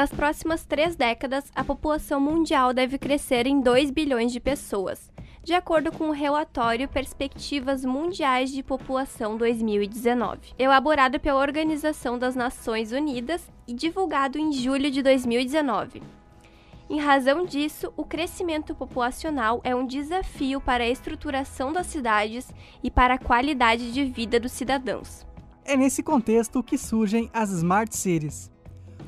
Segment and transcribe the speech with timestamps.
[0.00, 5.10] Nas próximas três décadas, a população mundial deve crescer em 2 bilhões de pessoas,
[5.44, 12.92] de acordo com o relatório Perspectivas Mundiais de População 2019, elaborado pela Organização das Nações
[12.92, 16.02] Unidas e divulgado em julho de 2019.
[16.88, 22.50] Em razão disso, o crescimento populacional é um desafio para a estruturação das cidades
[22.82, 25.26] e para a qualidade de vida dos cidadãos.
[25.62, 28.50] É nesse contexto que surgem as Smart Cities.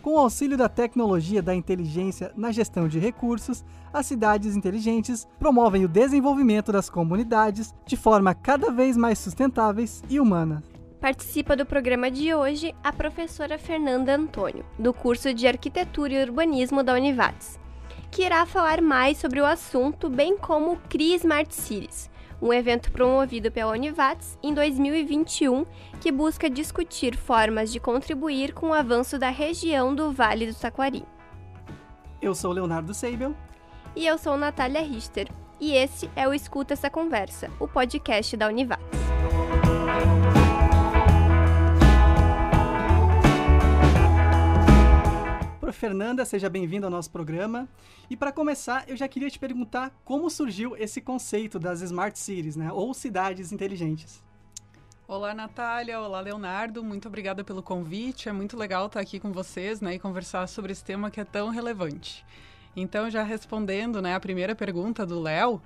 [0.03, 5.85] Com o auxílio da tecnologia da inteligência na gestão de recursos, as cidades inteligentes promovem
[5.85, 10.63] o desenvolvimento das comunidades de forma cada vez mais sustentáveis e humanas.
[11.01, 16.83] Participa do programa de hoje a professora Fernanda Antônio, do curso de Arquitetura e Urbanismo
[16.83, 17.63] da Univates
[18.13, 22.11] que irá falar mais sobre o assunto, bem como o CRI Smart Cities,
[22.43, 25.65] um evento promovido pela Univates em 2021
[26.01, 31.05] que busca discutir formas de contribuir com o avanço da região do Vale do Taquari.
[32.21, 33.35] Eu sou Leonardo Seibel.
[33.95, 35.29] E eu sou Natália Richter.
[35.61, 38.99] E esse é o Escuta Essa Conversa, o podcast da Univates.
[45.73, 47.69] Fernanda, seja bem-vinda ao nosso programa.
[48.11, 52.57] E para começar, eu já queria te perguntar como surgiu esse conceito das Smart Cities,
[52.57, 52.71] né?
[52.73, 54.23] Ou cidades inteligentes.
[55.09, 56.01] Olá, Natália.
[56.01, 56.83] Olá, Leonardo.
[56.83, 58.29] Muito obrigada pelo convite.
[58.29, 61.25] É muito legal estar aqui com vocês né, e conversar sobre esse tema que é
[61.25, 62.25] tão relevante.
[62.75, 65.61] Então, já respondendo né, a primeira pergunta do Léo,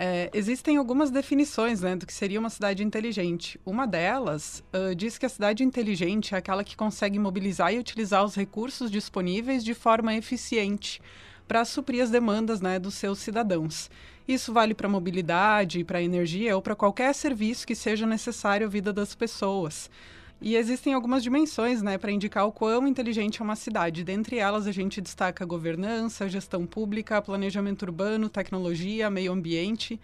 [0.00, 3.60] é, existem algumas definições né, do que seria uma cidade inteligente.
[3.66, 8.24] Uma delas uh, diz que a cidade inteligente é aquela que consegue mobilizar e utilizar
[8.24, 11.02] os recursos disponíveis de forma eficiente
[11.48, 13.90] para suprir as demandas né, dos seus cidadãos.
[14.28, 18.92] Isso vale para mobilidade, para energia ou para qualquer serviço que seja necessário à vida
[18.92, 19.90] das pessoas.
[20.40, 24.04] E existem algumas dimensões né, para indicar o quão inteligente é uma cidade.
[24.04, 30.00] Dentre elas, a gente destaca governança, gestão pública, planejamento urbano, tecnologia, meio ambiente,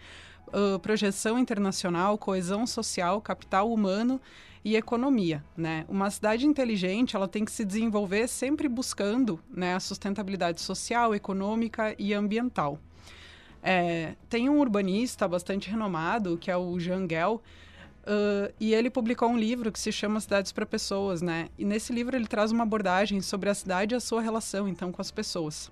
[0.47, 4.19] uh, projeção internacional, coesão social, capital humano
[4.63, 5.41] e economia.
[5.55, 5.85] Né?
[5.87, 11.95] Uma cidade inteligente ela tem que se desenvolver sempre buscando né, a sustentabilidade social, econômica
[11.97, 12.77] e ambiental.
[13.63, 17.41] É, tem um urbanista bastante renomado, que é o Jean Gell,
[18.05, 21.49] Uh, e ele publicou um livro que se chama Cidades para Pessoas, né?
[21.57, 24.91] E nesse livro ele traz uma abordagem sobre a cidade e a sua relação, então,
[24.91, 25.71] com as pessoas.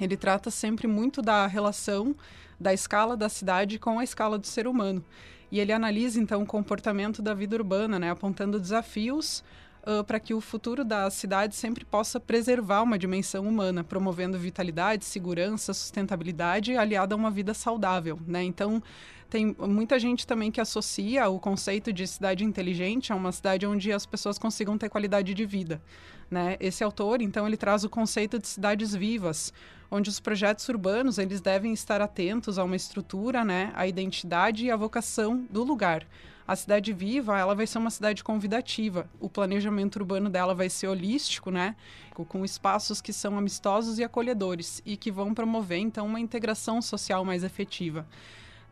[0.00, 2.16] Ele trata sempre muito da relação
[2.58, 5.04] da escala da cidade com a escala do ser humano.
[5.52, 8.10] E ele analisa, então, o comportamento da vida urbana, né?
[8.10, 9.44] Apontando desafios
[9.86, 15.04] uh, para que o futuro da cidade sempre possa preservar uma dimensão humana, promovendo vitalidade,
[15.04, 18.42] segurança, sustentabilidade aliada a uma vida saudável, né?
[18.42, 18.82] Então,
[19.30, 23.92] tem muita gente também que associa o conceito de cidade inteligente a uma cidade onde
[23.92, 25.80] as pessoas consigam ter qualidade de vida.
[26.28, 26.56] Né?
[26.58, 29.52] Esse autor, então, ele traz o conceito de cidades vivas,
[29.88, 34.70] onde os projetos urbanos eles devem estar atentos a uma estrutura, né, a identidade e
[34.70, 36.06] a vocação do lugar.
[36.50, 39.08] A cidade viva, ela vai ser uma cidade convidativa.
[39.20, 41.76] O planejamento urbano dela vai ser holístico, né,
[42.12, 47.24] com espaços que são amistosos e acolhedores e que vão promover então uma integração social
[47.24, 48.04] mais efetiva.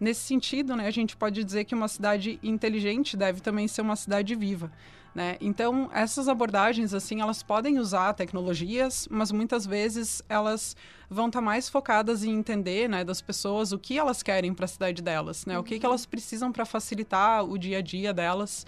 [0.00, 3.96] Nesse sentido, né, a gente pode dizer que uma cidade inteligente deve também ser uma
[3.96, 4.70] cidade viva.
[5.14, 5.36] Né?
[5.40, 10.76] Então, essas abordagens, assim, elas podem usar tecnologias, mas muitas vezes elas
[11.10, 14.66] vão estar tá mais focadas em entender, né, das pessoas o que elas querem para
[14.66, 15.54] a cidade delas, né?
[15.54, 15.60] Uhum.
[15.60, 18.64] O que, que elas precisam para facilitar o dia a dia delas.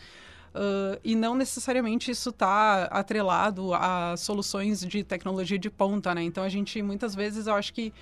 [0.53, 6.25] Uh, e não necessariamente isso está atrelado a soluções de tecnologia de ponta, né?
[6.25, 7.93] Então, a gente, muitas vezes, eu acho que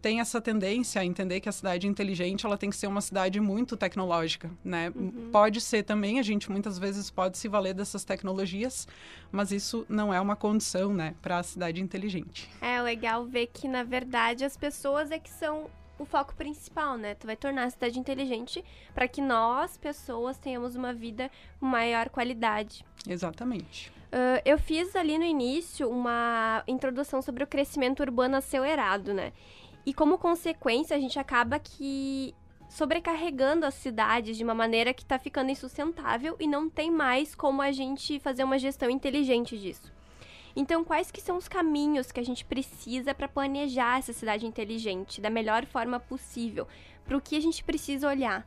[0.00, 3.40] tem essa tendência a entender que a cidade inteligente ela tem que ser uma cidade
[3.40, 4.92] muito tecnológica, né?
[4.94, 5.30] Uhum.
[5.32, 8.86] Pode ser também, a gente muitas vezes pode se valer dessas tecnologias,
[9.32, 12.48] mas isso não é uma condição, né, para a cidade inteligente.
[12.60, 17.14] É legal ver que na verdade as pessoas é que são o foco principal, né?
[17.14, 18.64] Tu vai tornar a cidade inteligente
[18.94, 22.84] para que nós, pessoas, tenhamos uma vida com maior qualidade.
[23.06, 23.92] Exatamente.
[24.08, 29.32] Uh, eu fiz ali no início uma introdução sobre o crescimento urbano acelerado, né?
[29.88, 32.34] E como consequência, a gente acaba que
[32.68, 37.62] sobrecarregando as cidades de uma maneira que está ficando insustentável e não tem mais como
[37.62, 39.90] a gente fazer uma gestão inteligente disso.
[40.54, 45.22] Então, quais que são os caminhos que a gente precisa para planejar essa cidade inteligente
[45.22, 46.68] da melhor forma possível?
[47.06, 48.46] Para o que a gente precisa olhar?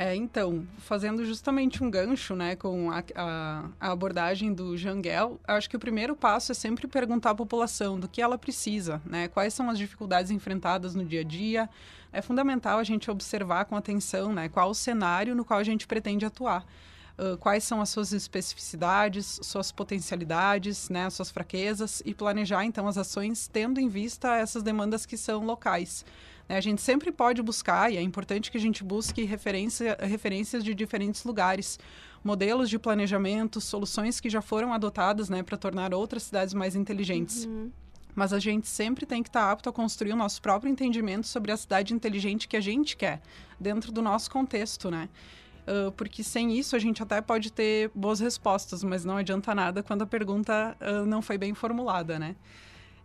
[0.00, 5.68] É, então, fazendo justamente um gancho né, com a, a, a abordagem do Jangel, acho
[5.68, 9.52] que o primeiro passo é sempre perguntar à população do que ela precisa, né, quais
[9.52, 11.68] são as dificuldades enfrentadas no dia a dia.
[12.12, 15.84] É fundamental a gente observar com atenção né, qual o cenário no qual a gente
[15.84, 16.64] pretende atuar
[17.18, 22.86] uh, quais são as suas especificidades, suas potencialidades, né, as suas fraquezas e planejar então
[22.86, 26.04] as ações tendo em vista essas demandas que são locais.
[26.48, 30.64] Né, a gente sempre pode buscar, e é importante que a gente busque referência, referências
[30.64, 31.78] de diferentes lugares,
[32.24, 37.44] modelos de planejamento, soluções que já foram adotadas né, para tornar outras cidades mais inteligentes.
[37.44, 37.70] Uhum.
[38.14, 41.26] Mas a gente sempre tem que estar tá apto a construir o nosso próprio entendimento
[41.26, 43.20] sobre a cidade inteligente que a gente quer,
[43.60, 45.08] dentro do nosso contexto, né?
[45.68, 49.82] Uh, porque sem isso a gente até pode ter boas respostas, mas não adianta nada
[49.82, 52.34] quando a pergunta uh, não foi bem formulada, né?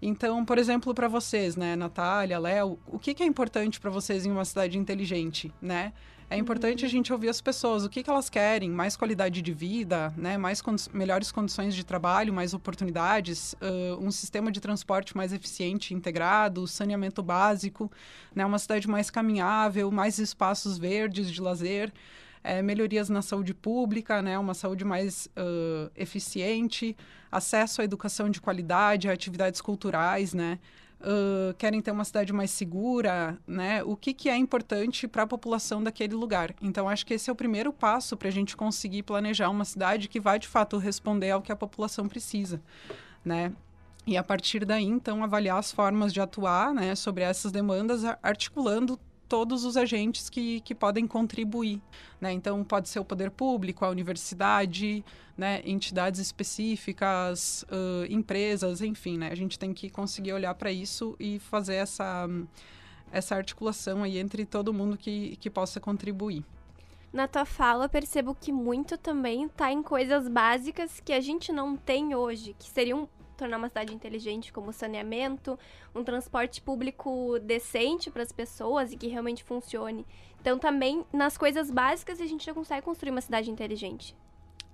[0.06, 4.26] Então, por exemplo, para vocês, né, Natália, Léo, o que, que é importante para vocês
[4.26, 5.94] em uma cidade inteligente, né?
[6.30, 9.54] É importante a gente ouvir as pessoas, o que, que elas querem, mais qualidade de
[9.54, 10.38] vida, né?
[10.38, 15.94] mais condi melhores condições de trabalho, mais oportunidades, uh, um sistema de transporte mais eficiente,
[15.94, 17.92] integrado, saneamento básico,
[18.34, 18.46] né?
[18.46, 21.94] uma cidade mais caminhável, mais espaços verdes de lazer,
[22.44, 24.38] é, melhorias na saúde pública, né?
[24.40, 26.98] uma saúde mais uh, eficiente,
[27.36, 30.60] acesso à educação de qualidade, a atividades culturais, né?
[31.04, 33.84] uh, querem ter uma cidade mais segura, né?
[33.84, 36.56] O que, que é importante para a população daquele lugar.
[36.62, 40.08] Então, acho que esse é o primeiro passo para a gente conseguir planejar uma cidade
[40.08, 42.62] que vai, de fato, responder ao que a população precisa,
[43.24, 43.52] né?
[44.06, 49.00] E a partir daí, então, avaliar as formas de atuar né, sobre essas demandas, articulando
[49.34, 51.82] todos os agentes que, que podem contribuir.
[52.22, 52.32] Né?
[52.34, 55.04] Então, pode ser o poder público, a universidade,
[55.36, 55.60] né?
[55.66, 59.18] entidades específicas, uh, empresas, enfim.
[59.18, 59.30] Né?
[59.32, 62.30] A gente tem que conseguir olhar para isso e fazer essa,
[63.12, 66.46] essa articulação aí entre todo mundo que, que possa contribuir.
[67.12, 71.76] Na tua fala, percebo que muito também está em coisas básicas que a gente não
[71.76, 75.58] tem hoje, que seriam tornar uma cidade inteligente, como saneamento,
[75.94, 80.06] um transporte público decente para as pessoas e que realmente funcione.
[80.40, 84.16] Então, também nas coisas básicas a gente já consegue construir uma cidade inteligente.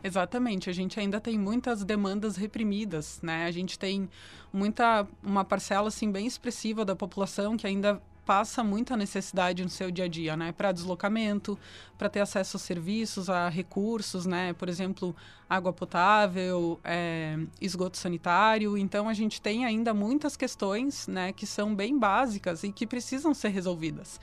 [0.01, 3.45] Exatamente, a gente ainda tem muitas demandas reprimidas, né?
[3.45, 4.09] A gente tem
[4.51, 9.89] muita uma parcela assim bem expressiva da população que ainda passa muita necessidade no seu
[9.89, 10.51] dia a dia, né?
[10.51, 11.57] Para deslocamento,
[11.97, 14.53] para ter acesso a serviços, a recursos, né?
[14.53, 15.15] Por exemplo,
[15.49, 18.77] água potável, é, esgoto sanitário.
[18.77, 21.33] Então, a gente tem ainda muitas questões, né?
[21.33, 24.19] Que são bem básicas e que precisam ser resolvidas.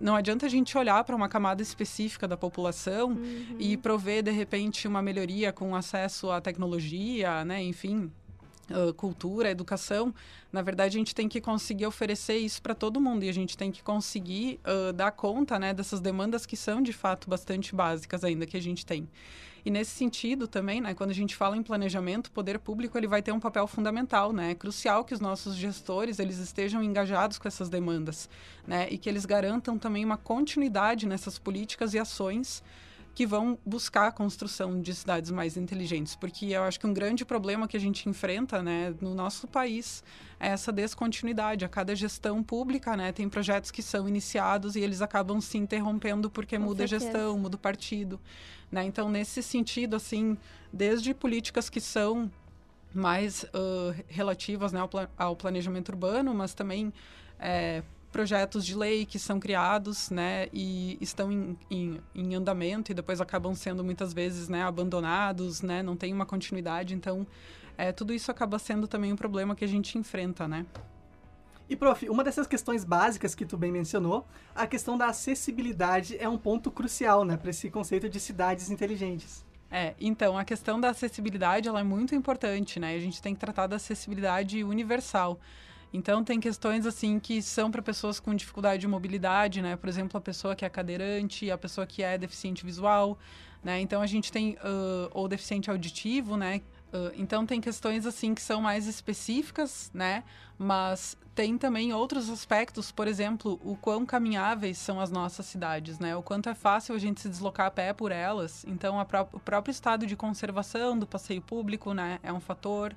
[0.00, 3.56] Não adianta a gente olhar para uma camada específica da população uhum.
[3.58, 7.62] e prover, de repente, uma melhoria com acesso à tecnologia, né?
[7.62, 8.10] Enfim,
[8.70, 10.14] uh, cultura, educação,
[10.52, 13.56] na verdade a gente tem que conseguir oferecer isso para todo mundo e a gente
[13.56, 18.24] tem que conseguir uh, dar conta né, dessas demandas que são de fato bastante básicas
[18.24, 19.08] ainda que a gente tem.
[19.64, 23.06] E nesse sentido também, né, quando a gente fala em planejamento, o poder público ele
[23.06, 24.50] vai ter um papel fundamental, né?
[24.50, 28.28] É crucial que os nossos gestores eles estejam engajados com essas demandas,
[28.66, 28.88] né?
[28.90, 32.60] E que eles garantam também uma continuidade nessas políticas e ações
[33.14, 37.24] que vão buscar a construção de cidades mais inteligentes, porque eu acho que um grande
[37.24, 40.02] problema que a gente enfrenta, né, no nosso país
[40.40, 41.64] é essa descontinuidade.
[41.64, 46.30] A cada gestão pública, né, tem projetos que são iniciados e eles acabam se interrompendo
[46.30, 46.96] porque Com muda certeza.
[46.96, 48.18] a gestão, muda o partido,
[48.70, 48.82] né?
[48.84, 50.38] Então, nesse sentido, assim,
[50.72, 52.30] desde políticas que são
[52.94, 56.92] mais uh, relativas né, ao, ao, planejamento urbano, mas também
[57.38, 57.82] é,
[58.12, 63.20] projetos de lei que são criados, né, e estão em, em, em, andamento e depois
[63.20, 66.94] acabam sendo muitas vezes, né, abandonados, né, não tem uma continuidade.
[66.94, 67.26] Então,
[67.76, 70.66] é, tudo isso acaba sendo também um problema que a gente enfrenta, né.
[71.68, 76.28] E, prof, uma dessas questões básicas que tu bem mencionou, a questão da acessibilidade é
[76.28, 79.42] um ponto crucial, né, para esse conceito de cidades inteligentes.
[79.70, 83.40] É, então, a questão da acessibilidade, ela é muito importante, né, a gente tem que
[83.40, 85.40] tratar da acessibilidade universal.
[85.92, 89.76] Então tem questões assim que são para pessoas com dificuldade de mobilidade, né?
[89.76, 93.18] Por exemplo, a pessoa que é cadeirante, a pessoa que é deficiente visual,
[93.62, 93.80] né?
[93.80, 96.62] Então a gente tem uh, ou deficiente auditivo, né?
[96.92, 100.24] Uh, então tem questões assim que são mais específicas, né?
[100.58, 106.16] Mas tem também outros aspectos, por exemplo, o quão caminháveis são as nossas cidades, né?
[106.16, 108.64] O quanto é fácil a gente se deslocar a pé por elas.
[108.66, 112.18] Então pró o próprio estado de conservação do passeio público, né?
[112.22, 112.94] É um fator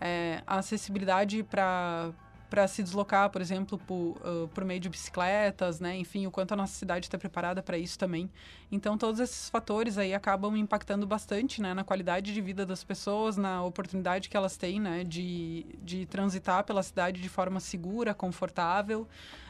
[0.00, 2.12] é, a acessibilidade para
[2.48, 5.96] para se deslocar, por exemplo, por, uh, por meio de bicicletas, né?
[5.96, 8.30] Enfim, o quanto a nossa cidade está preparada para isso também.
[8.70, 11.74] Então, todos esses fatores aí acabam impactando bastante, né?
[11.74, 15.02] Na qualidade de vida das pessoas, na oportunidade que elas têm, né?
[15.02, 19.08] De, de transitar pela cidade de forma segura, confortável,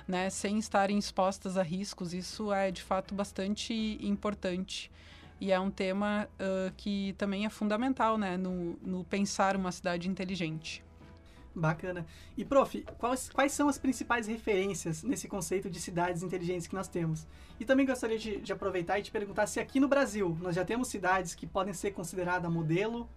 [0.08, 0.30] né?
[0.30, 2.14] Sem estarem expostas a riscos.
[2.14, 4.90] Isso é, de fato, bastante importante.
[5.40, 10.08] E é um tema uh, que também é fundamental né, no, no pensar uma cidade
[10.08, 10.82] inteligente.
[11.54, 12.06] Bacana.
[12.36, 16.86] E, prof, quais, quais são as principais referências nesse conceito de cidades inteligentes que nós
[16.86, 17.26] temos?
[17.58, 20.64] E também gostaria de, de aproveitar e te perguntar se aqui no Brasil nós já
[20.64, 23.08] temos cidades que podem ser consideradas modelo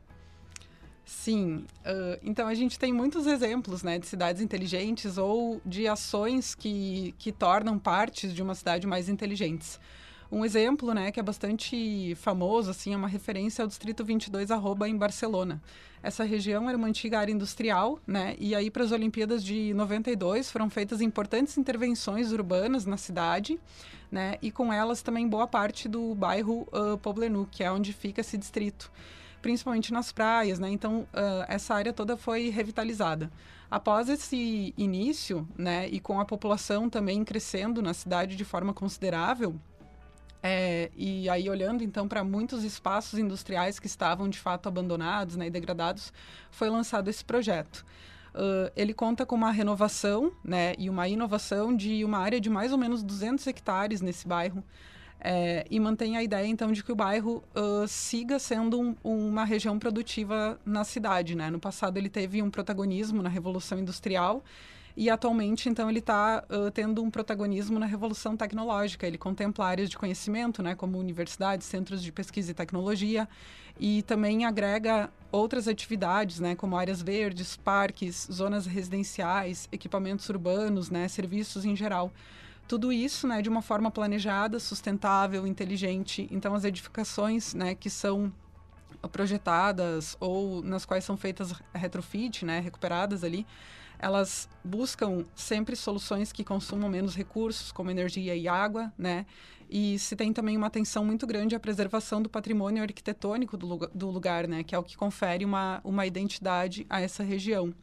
[1.09, 6.53] Sim, uh, então a gente tem muitos exemplos né, de cidades inteligentes ou de ações
[6.53, 9.79] que, que tornam partes de uma cidade mais inteligentes.
[10.31, 14.87] Um exemplo, né, que é bastante famoso, assim, é uma referência ao Distrito 22 Arroba
[14.87, 15.59] em Barcelona.
[16.03, 20.51] Essa região era uma antiga área industrial, né, e aí para as Olimpíadas de 92
[20.51, 23.59] foram feitas importantes intervenções urbanas na cidade,
[24.11, 28.21] né, e com elas também boa parte do bairro uh, Poblenou, que é onde fica
[28.21, 28.91] esse distrito
[29.41, 30.69] principalmente nas praias, né?
[30.69, 33.31] Então, uh, essa área toda foi revitalizada.
[33.71, 39.55] Após esse início, né, e com a população também crescendo na cidade de forma considerável,
[40.41, 45.47] é, e aí olhando então para muitos espaços industriais que estavam de fato abandonados né,
[45.47, 46.13] e degradados,
[46.49, 47.85] foi lançado esse projeto.
[48.33, 52.71] Uh, ele conta com uma renovação né, e uma inovação de uma área de mais
[52.71, 54.63] ou menos 200 hectares nesse bairro,
[55.21, 59.43] é, e mantém a ideia, então, de que o bairro uh, siga sendo um, uma
[59.43, 61.49] região produtiva na cidade, né?
[61.49, 64.41] No passado ele teve um protagonismo na Revolução Industrial
[65.01, 69.07] e atualmente, então, ele está uh, tendo um protagonismo na Revolução Tecnológica.
[69.07, 70.75] Ele contempla áreas de conhecimento, né?
[70.75, 73.25] Como universidades, centros de pesquisa e tecnologia
[73.79, 76.53] e também agrega outras atividades, né?
[76.53, 81.07] Como áreas verdes, parques, zonas residenciais, equipamentos urbanos, né?
[81.07, 82.11] Serviços em geral.
[82.67, 86.27] Tudo isso, né, de uma forma planejada, sustentável, inteligente.
[86.29, 88.33] Então, as edificações, né, que são
[89.13, 93.47] projetadas ou nas quais são feitas retrofit, né, recuperadas ali,
[93.99, 99.25] elas buscam sempre soluções que consumam menos recursos, como energia e água, né?
[99.69, 104.47] E se tem também uma atenção muito grande à preservação do patrimônio arquitetônico do lugar,
[104.47, 104.63] né?
[104.63, 107.73] Que é o que confere uma, uma identidade a essa região.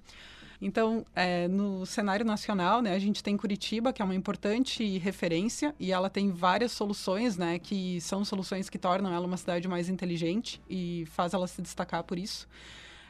[0.60, 5.74] Então, é, no cenário nacional, né, a gente tem Curitiba, que é uma importante referência,
[5.78, 9.88] e ela tem várias soluções, né, que são soluções que tornam ela uma cidade mais
[9.88, 12.48] inteligente e faz ela se destacar por isso.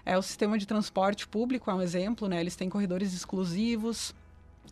[0.06, 4.14] É, o sistema de transporte público é um exemplo, né, eles têm corredores exclusivos,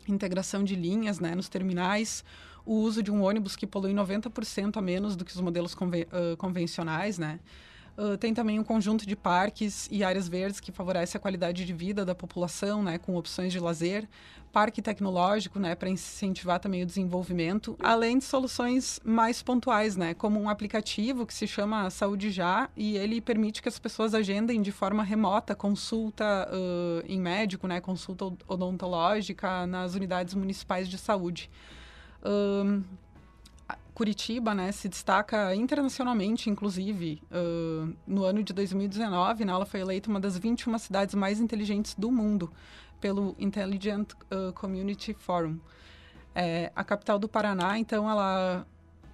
[0.07, 2.25] integração de linhas né, nos terminais,
[2.65, 6.05] o uso de um ônibus que polui 90% a menos do que os modelos conven
[6.05, 7.41] uh, convencionais, né?
[7.97, 11.73] Uh, tem também um conjunto de parques e áreas verdes que favorece a qualidade de
[11.73, 14.09] vida da população, né, com opções de lazer,
[14.53, 20.41] parque tecnológico, né, para incentivar também o desenvolvimento, além de soluções mais pontuais, né, como
[20.41, 24.73] um aplicativo que se chama Saúde Já e ele permite que as pessoas agendem de
[24.73, 31.49] forma remota consulta uh, em médico, né, consulta odontológica nas unidades municipais de saúde.
[33.95, 37.23] Curitiba, né, se destaca internacionalmente, inclusive.
[37.31, 41.95] Uh, no ano de 2019, né, ela foi eleita uma das 21 cidades mais inteligentes
[41.95, 42.53] do mundo
[43.01, 45.61] pelo Intelligent uh, Community Forum.
[46.35, 48.67] É, a capital do Paraná, então, ela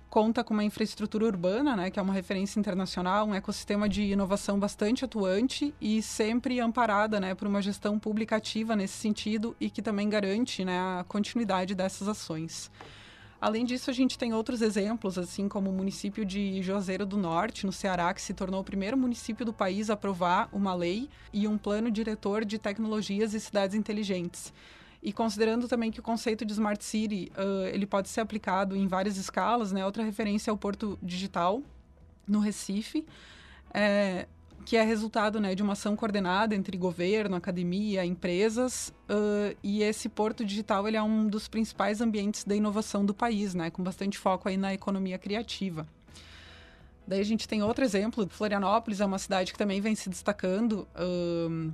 [0.09, 4.59] conta com uma infraestrutura urbana, né, que é uma referência internacional, um ecossistema de inovação
[4.59, 9.83] bastante atuante e sempre amparada, né, por uma gestão pública ativa nesse sentido e que
[9.83, 12.71] também garante, né, a continuidade dessas ações.
[13.41, 17.65] Além disso, a gente tem outros exemplos, assim como o município de Juazeiro do Norte,
[17.65, 21.49] no Ceará, que se tornou o primeiro município do país a aprovar uma lei e
[21.49, 24.53] um plano diretor de tecnologias e cidades inteligentes.
[25.03, 28.87] E considerando também que o conceito de Smart City uh, ele pode ser aplicado em
[28.87, 29.87] várias escalas, né?
[29.87, 31.63] Outra referência é o Porto Digital,
[32.29, 33.07] no Recife.
[33.73, 34.27] É,
[34.65, 40.09] que é resultado né, de uma ação coordenada entre governo, academia, empresas, uh, e esse
[40.09, 44.19] porto digital ele é um dos principais ambientes da inovação do país, né, com bastante
[44.19, 45.87] foco aí na economia criativa.
[47.07, 50.87] Daí a gente tem outro exemplo, Florianópolis é uma cidade que também vem se destacando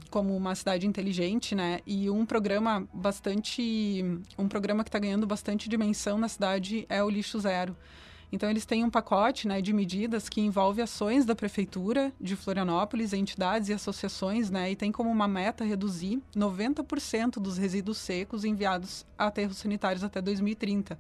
[0.09, 1.81] como uma cidade inteligente, né?
[1.87, 4.03] E um programa bastante,
[4.39, 7.77] um programa que está ganhando bastante dimensão na cidade é o Lixo Zero.
[8.33, 13.13] Então, eles têm um pacote né, de medidas que envolve ações da Prefeitura de Florianópolis,
[13.13, 19.07] entidades e associações, né, e tem como uma meta reduzir 90% dos resíduos secos enviados
[19.17, 20.99] a aterros sanitários até 2030.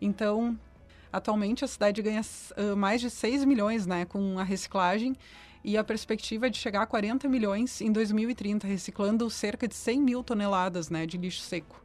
[0.00, 0.58] Então,
[1.12, 5.16] atualmente a cidade ganha uh, mais de 6 milhões né, com a reciclagem
[5.64, 10.02] e a perspectiva é de chegar a 40 milhões em 2030, reciclando cerca de 100
[10.02, 11.80] mil toneladas né, de lixo seco.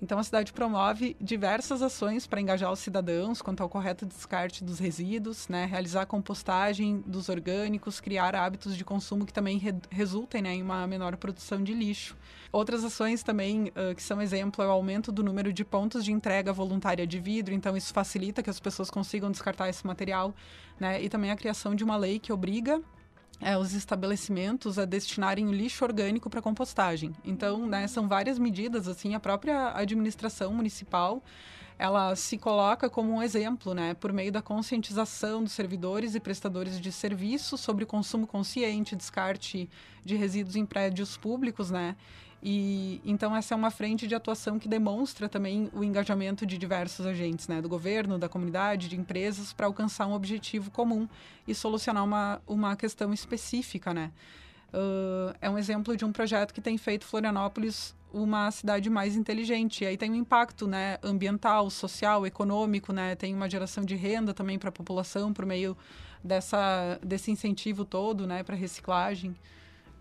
[0.00, 4.78] Então, a cidade promove diversas ações para engajar os cidadãos quanto ao correto descarte dos
[4.78, 10.54] resíduos, né, realizar compostagem dos orgânicos, criar hábitos de consumo que também re resultem né,
[10.54, 12.16] em uma menor produção de lixo.
[12.52, 16.12] Outras ações também uh, que são exemplo é o aumento do número de pontos de
[16.12, 20.34] entrega voluntária de vidro, então isso facilita que as pessoas consigam descartar esse material,
[20.78, 22.80] né, e também a criação de uma lei que obriga
[23.40, 27.14] é, os estabelecimentos a destinarem o lixo orgânico para compostagem.
[27.24, 31.22] Então, né, são várias medidas, assim, a própria administração municipal
[31.78, 36.80] ela se coloca como um exemplo, né, por meio da conscientização dos servidores e prestadores
[36.80, 39.68] de serviço sobre o consumo consciente, descarte
[40.04, 41.96] de resíduos em prédios públicos, né,
[42.44, 47.06] e então essa é uma frente de atuação que demonstra também o engajamento de diversos
[47.06, 51.08] agentes, né, do governo, da comunidade, de empresas para alcançar um objetivo comum
[51.48, 54.12] e solucionar uma, uma questão específica, né.
[54.74, 59.82] Uh, é um exemplo de um projeto que tem feito Florianópolis uma cidade mais inteligente.
[59.82, 63.16] E aí tem um impacto né, ambiental, social, econômico, né?
[63.16, 65.76] tem uma geração de renda também para a população por meio
[66.22, 69.34] dessa, desse incentivo todo né, para reciclagem.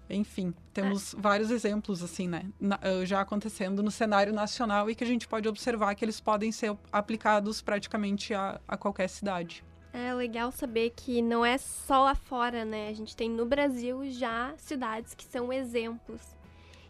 [0.09, 1.17] Enfim, temos é.
[1.17, 5.27] vários exemplos assim, né, na, ah, já acontecendo no cenário nacional e que a gente
[5.27, 9.63] pode observar que eles podem ser aplicados praticamente a, a qualquer cidade.
[9.93, 12.89] É legal saber que não é só lá fora, né?
[12.89, 16.35] A gente tem no Brasil já cidades que são exemplos.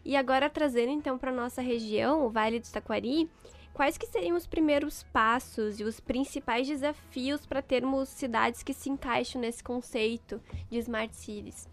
[0.06, 3.30] E agora trazendo então para nossa região, o Vale do Taquari,
[3.74, 8.90] quais que seriam os primeiros passos e os principais desafios para termos cidades que se
[8.90, 11.68] encaixam nesse conceito de smart cities?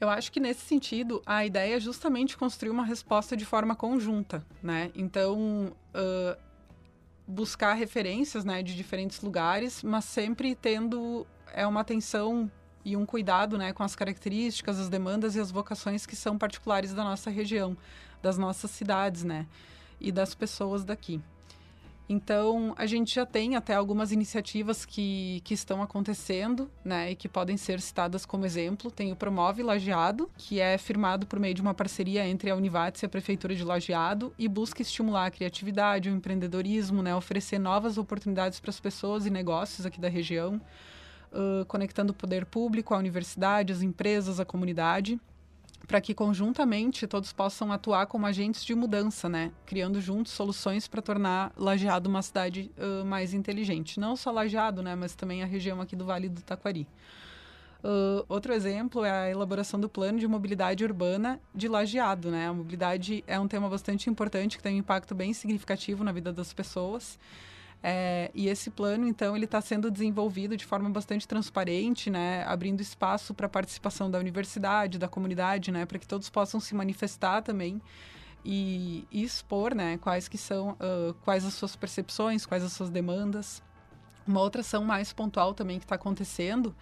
[0.00, 4.44] Eu acho que nesse sentido a ideia é justamente construir uma resposta de forma conjunta,
[4.62, 4.90] né?
[4.94, 6.38] Então uh,
[7.26, 12.50] buscar referências, né, de diferentes lugares, mas sempre tendo é uma atenção
[12.84, 16.92] e um cuidado, né, com as características, as demandas e as vocações que são particulares
[16.92, 17.76] da nossa região,
[18.20, 19.46] das nossas cidades, né,
[20.00, 21.22] e das pessoas daqui.
[22.08, 27.28] Então, a gente já tem até algumas iniciativas que, que estão acontecendo, né, e que
[27.28, 28.90] podem ser citadas como exemplo.
[28.90, 33.02] Tem o Promove Lajeado, que é firmado por meio de uma parceria entre a Univates
[33.02, 37.96] e a Prefeitura de Lajeado e busca estimular a criatividade, o empreendedorismo, né, oferecer novas
[37.96, 40.60] oportunidades para as pessoas e negócios aqui da região,
[41.32, 45.18] uh, conectando o poder público, a universidade, as empresas, a comunidade
[45.86, 49.52] para que conjuntamente todos possam atuar como agentes de mudança, né?
[49.66, 54.00] Criando juntos soluções para tornar Lajeado uma cidade uh, mais inteligente.
[54.00, 54.94] Não só Lajeado, né?
[54.94, 56.86] Mas também a região aqui do Vale do Taquari.
[57.84, 62.48] Uh, outro exemplo é a elaboração do plano de mobilidade urbana de Lajeado, né?
[62.48, 66.32] A mobilidade é um tema bastante importante que tem um impacto bem significativo na vida
[66.32, 67.18] das pessoas.
[67.86, 72.80] É, e esse plano, então, ele está sendo desenvolvido de forma bastante transparente, né, abrindo
[72.80, 77.42] espaço para a participação da universidade, da comunidade, né, para que todos possam se manifestar
[77.42, 77.82] também
[78.42, 82.88] e, e expor, né, quais que são, uh, quais as suas percepções, quais as suas
[82.88, 83.62] demandas.
[84.26, 86.74] Uma outra ação mais pontual também que está acontecendo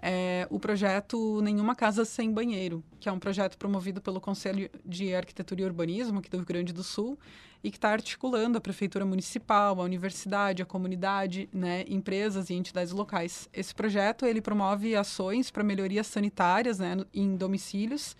[0.00, 5.14] é o projeto Nenhuma Casa Sem Banheiro, que é um projeto promovido pelo Conselho de
[5.14, 7.18] Arquitetura e Urbanismo aqui do Rio Grande do Sul
[7.62, 12.92] e que está articulando a prefeitura municipal, a universidade, a comunidade, né, empresas e entidades
[12.92, 13.48] locais.
[13.52, 18.16] Esse projeto ele promove ações para melhorias sanitárias né, em domicílios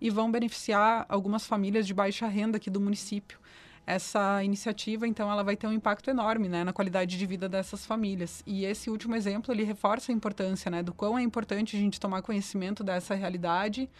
[0.00, 3.41] e vão beneficiar algumas famílias de baixa renda aqui do município
[3.86, 7.84] essa iniciativa, então, ela vai ter um impacto enorme né, na qualidade de vida dessas
[7.84, 8.42] famílias.
[8.46, 11.98] E esse último exemplo, ele reforça a importância né, do quão é importante a gente
[11.98, 13.90] tomar conhecimento dessa realidade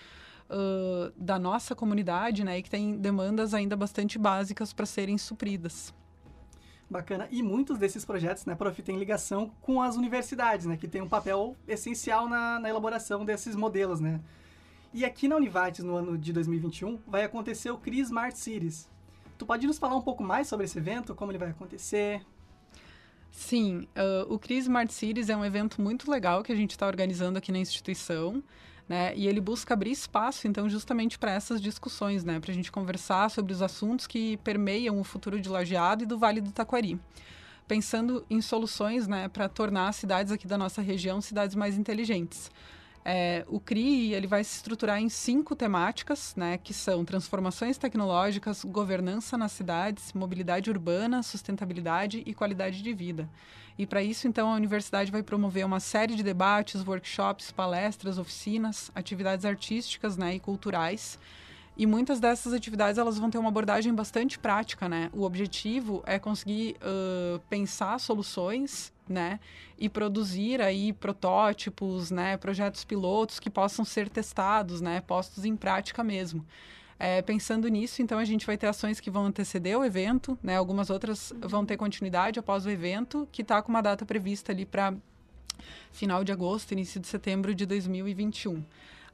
[0.49, 5.93] uh, da nossa comunidade, né, e que tem demandas ainda bastante básicas para serem supridas.
[6.89, 7.27] Bacana.
[7.31, 11.09] E muitos desses projetos, né, Prof, têm ligação com as universidades, né, que tem um
[11.09, 14.21] papel essencial na, na elaboração desses modelos, né.
[14.95, 18.91] E aqui na Univates, no ano de 2021, vai acontecer o CRI Smart Cities,
[19.43, 22.25] Tu pode nos falar um pouco mais sobre esse evento, como ele vai acontecer?
[23.29, 26.87] Sim, uh, o CRIS Smart Cities é um evento muito legal que a gente está
[26.87, 28.41] organizando aqui na instituição.
[28.89, 29.13] Né?
[29.17, 32.39] E ele busca abrir espaço, então, justamente para essas discussões, né?
[32.39, 36.17] Para a gente conversar sobre os assuntos que permeiam o futuro de Lajeado e do
[36.17, 37.01] Vale do Taquari.
[37.67, 42.49] Pensando em soluções, né, para tornar as cidades aqui da nossa região cidades mais inteligentes.
[43.05, 48.65] É, o CRI ele vai se estruturar em cinco temáticas, né, que são transformações tecnológicas,
[48.65, 53.29] governança nas cidades, mobilidade urbana, sustentabilidade e qualidade de vida.
[53.79, 58.91] E para isso, então, a universidade vai promover uma série de debates, workshops, palestras, oficinas,
[58.95, 61.19] atividades artísticas né, e culturais.
[61.77, 65.11] E muitas dessas atividades elas vão ter uma abordagem bastante prática, né?
[65.13, 69.39] O objetivo é conseguir uh, pensar soluções né?
[69.79, 72.37] E produzir aí protótipos, né?
[72.37, 75.01] Projetos pilotos que possam ser testados, né?
[75.01, 76.45] Postos em prática mesmo.
[76.99, 80.57] É, pensando nisso, então a gente vai ter ações que vão anteceder o evento, né?
[80.57, 84.65] Algumas outras vão ter continuidade após o evento, que está com uma data prevista ali
[84.65, 84.95] para
[85.91, 88.65] final de agosto, início de setembro de 2021.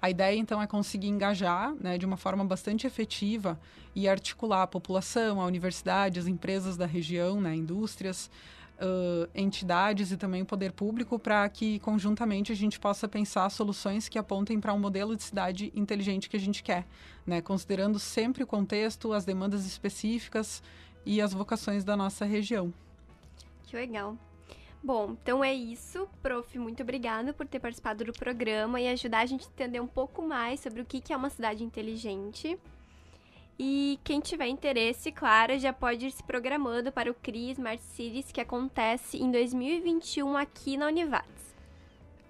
[0.01, 3.59] A ideia, então, é conseguir engajar né, de uma forma bastante efetiva
[3.95, 8.31] e articular a população, a universidade, as empresas da região, né, indústrias,
[8.79, 14.09] uh, entidades e também o poder público para que conjuntamente a gente possa pensar soluções
[14.09, 16.87] que apontem para um modelo de cidade inteligente que a gente quer,
[17.27, 17.41] né?
[17.41, 20.63] considerando sempre o contexto, as demandas específicas
[21.05, 22.73] e as vocações da nossa região.
[23.67, 24.17] Que legal.
[24.83, 26.09] Bom, então é isso.
[26.23, 29.87] Prof, muito obrigada por ter participado do programa e ajudar a gente a entender um
[29.87, 32.59] pouco mais sobre o que é uma cidade inteligente.
[33.59, 38.31] E quem tiver interesse, claro, já pode ir se programando para o CRI Smart Cities,
[38.31, 41.48] que acontece em 2021 aqui na Univates.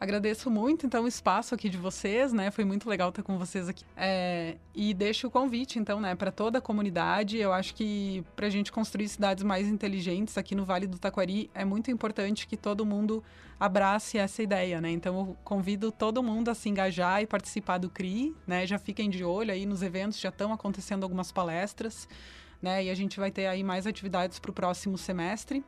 [0.00, 2.52] Agradeço muito, então, o espaço aqui de vocês, né?
[2.52, 3.84] Foi muito legal estar com vocês aqui.
[3.96, 7.36] É, e deixo o convite, então, né, para toda a comunidade.
[7.36, 11.50] Eu acho que para a gente construir cidades mais inteligentes aqui no Vale do Taquari,
[11.52, 13.24] é muito importante que todo mundo
[13.58, 14.88] abrace essa ideia, né?
[14.88, 18.64] Então, eu convido todo mundo a se engajar e participar do CRI, né?
[18.68, 22.08] Já fiquem de olho aí nos eventos, já estão acontecendo algumas palestras,
[22.62, 22.84] né?
[22.84, 25.64] E a gente vai ter aí mais atividades para o próximo semestre.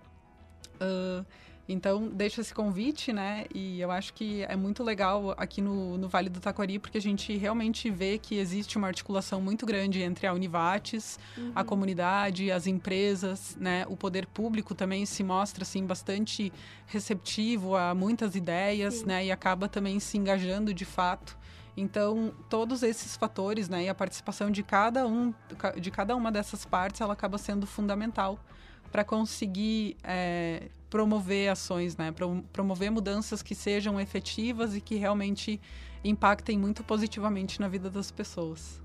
[0.80, 1.26] Uh,
[1.72, 3.44] então, deixo esse convite, né?
[3.54, 7.00] E eu acho que é muito legal aqui no, no Vale do Taquari, porque a
[7.00, 11.52] gente realmente vê que existe uma articulação muito grande entre a Univates, uhum.
[11.54, 13.86] a comunidade, as empresas, né?
[13.88, 16.52] O poder público também se mostra, assim, bastante
[16.86, 19.06] receptivo a muitas ideias, Sim.
[19.06, 19.26] né?
[19.26, 21.38] E acaba também se engajando de fato.
[21.76, 25.32] Então, todos esses fatores, né, e a participação de cada um,
[25.80, 28.38] de cada uma dessas partes, ela acaba sendo fundamental
[28.90, 32.12] para conseguir é, promover ações, né?
[32.52, 35.60] promover mudanças que sejam efetivas e que realmente
[36.04, 38.82] impactem muito positivamente na vida das pessoas.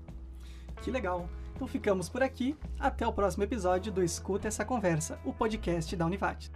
[0.82, 1.28] Que legal!
[1.54, 2.56] Então ficamos por aqui.
[2.78, 6.50] Até o próximo episódio do Escuta essa Conversa, o podcast da Univat.